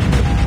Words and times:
Bye. 0.00 0.37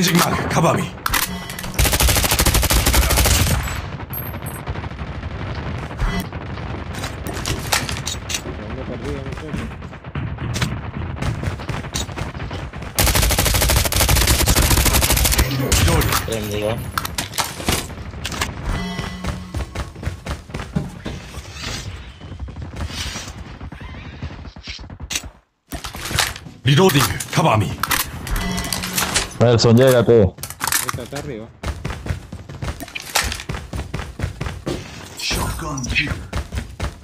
Changing 0.00 0.18
mag. 0.18 0.50
Cover 0.50 0.74
me. 0.74 0.86
Reloading. 15.42 16.76
Reloading. 26.64 27.08
Cover 27.34 27.56
me. 27.56 27.72
Nelson, 29.40 29.76
llégate. 29.76 30.34
Está, 30.88 31.02
está 31.04 31.18
arriba. 31.18 31.46
Shotgun 35.18 35.80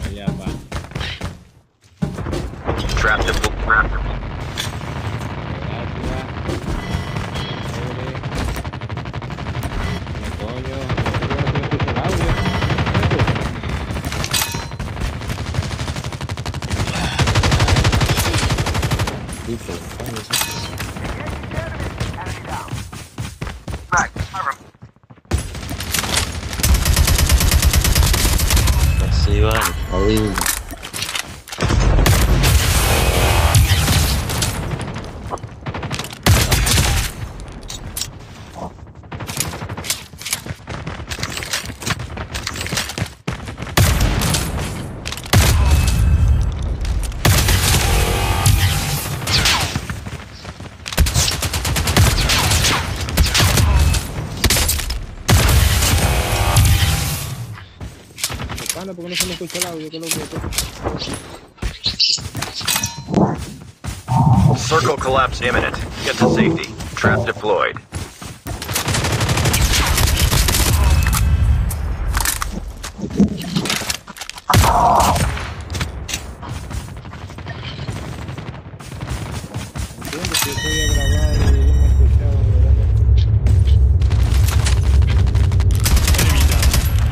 Allá 0.07 0.27
va. 0.37 0.47
Trap 2.99 3.25
the 3.27 3.33
book, 3.41 4.14
Спасибо, 28.99 29.53
Алина. 29.93 30.35
porque 59.05 59.11
no 59.17 59.20
se 59.20 59.27
me 59.27 59.33
escucha 59.35 59.59
el 59.59 59.67
audio, 59.67 59.91
que 59.91 59.98
lo 59.98 60.07
que 60.07 60.20
Circle 64.59 64.97
collapse 64.97 65.42
imminent. 65.47 65.77
Get 66.05 66.17
to 66.17 66.31
safety. 66.35 66.73
Trap 66.97 67.27
deployed. 67.27 67.77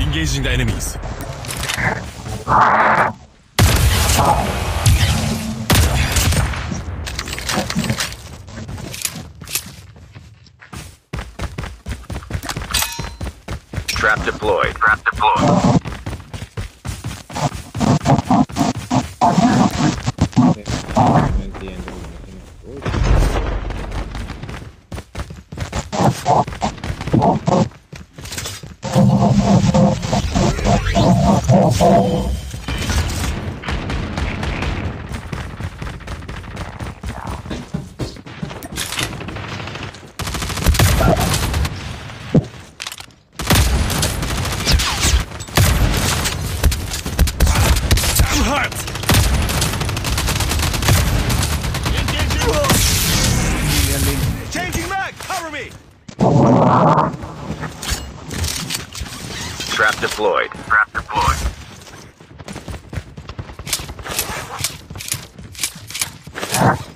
Engaging 0.00 0.42
the 0.44 0.50
enemies. 0.50 0.96
Trap 13.96 14.24
deployed. 14.26 14.74
Trap 14.74 14.98
deployed. 15.06 15.81
Changing 54.50 54.88
mag! 54.88 55.14
Cover 55.16 55.48
me! 55.52 55.70
Trap 59.70 59.98
deployed. 60.00 60.50
Trap 60.50 60.92
deployed. 60.92 61.28
Yeah. 66.54 66.91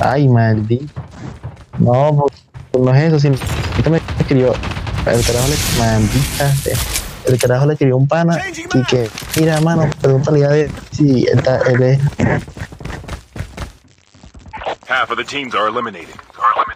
Ay, 0.00 0.28
maldito. 0.28 1.00
No, 1.78 2.16
pues, 2.28 2.42
pues, 2.70 2.84
no 2.84 2.94
es 2.94 3.02
eso, 3.12 3.18
Si 3.20 3.28
me 3.90 3.98
escribió. 4.18 4.52
El 5.06 5.24
carajo 5.24 5.46
le. 5.48 5.78
Maldita. 5.78 6.52
El 7.26 7.38
carajo 7.38 7.66
le 7.66 7.72
escribió 7.72 7.96
un 7.96 8.06
pana 8.06 8.38
y 8.74 8.82
que, 8.84 9.10
mira, 9.36 9.60
mano, 9.60 9.88
pregúntale 10.00 10.40
ya 10.40 10.48
de 10.48 10.70
si 10.92 11.24
está, 11.24 11.58
él 11.68 11.82
es. 11.82 12.00
Half 14.88 15.10
of 15.10 15.18
the 15.18 15.24
teams 15.24 15.54
are 15.54 15.66
eliminated. 15.68 16.14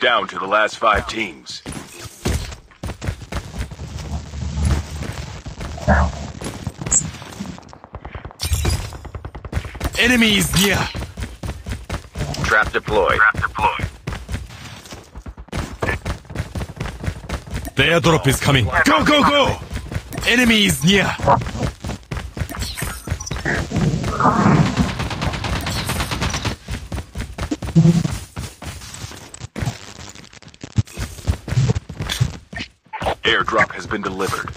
Down 0.00 0.26
to 0.28 0.38
the 0.38 0.46
last 0.46 0.76
five 0.78 1.06
teams. 1.06 1.62
Enemies 9.98 10.52
near. 10.60 10.74
Yeah. 10.76 11.01
Trap 12.52 12.70
deployed. 12.70 13.18
Trap 13.18 13.42
deployed. 13.42 13.88
The 17.76 17.82
airdrop 17.82 18.26
is 18.26 18.38
coming. 18.40 18.66
Go, 18.84 19.02
go, 19.06 19.22
go! 19.22 19.56
Enemy 20.28 20.66
is 20.66 20.84
near. 20.84 21.04
Airdrop 33.24 33.70
has 33.72 33.86
been 33.86 34.02
delivered. 34.02 34.52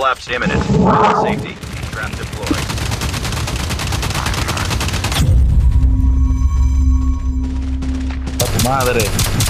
Collapse 0.00 0.30
imminent. 0.30 0.62
Safety. 0.62 1.56
Ground 1.94 2.16
deployed. 2.16 2.56
Madre. 8.64 9.49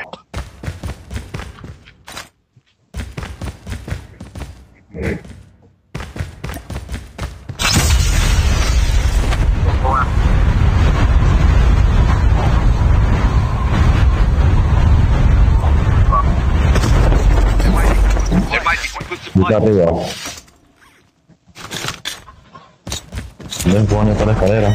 hacia 19.50 19.56
arriba. 19.56 19.92
Ven, 23.66 23.86
pone 23.86 24.12
esta 24.12 24.24
la 24.26 24.32
escalera. 24.32 24.74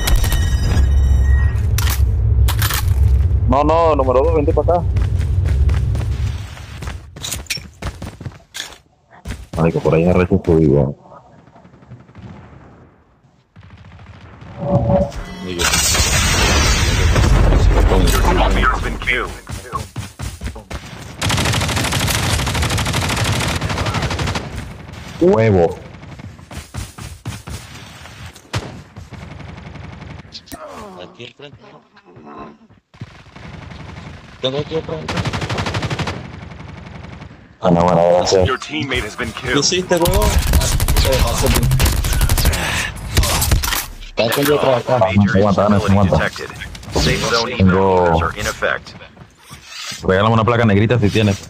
No, 3.49 3.63
no, 3.63 3.95
número 3.95 4.21
2, 4.21 4.35
vente 4.35 4.53
para 4.53 4.73
acá. 4.75 4.83
Marico, 9.57 9.79
por 9.79 9.95
ahí 9.95 10.03
es 10.07 10.15
vivo 10.57 11.04
huevo. 25.25 25.75
Aquí 31.09 31.25
enfrente. 31.25 31.57
Tengo 34.41 34.59
aquí 34.59 34.75
enfrente. 34.75 35.13
Ah, 37.61 37.71
no, 37.71 37.83
bueno, 37.83 38.01
gracias. 38.17 38.47
Your 38.47 38.59
teammate 38.59 39.01
has 39.03 39.15
been 39.17 39.31
killed. 39.33 39.57
hiciste, 39.57 39.95
huevo? 39.97 40.25
Está 44.01 44.23
aquí 44.25 44.41
otra 44.51 44.77
aguanta, 44.77 45.07
Tengo... 47.57 48.19
Regálame 50.07 50.33
una 50.33 50.43
placa 50.45 50.65
negrita 50.65 50.97
si 50.99 51.09
tienes, 51.09 51.49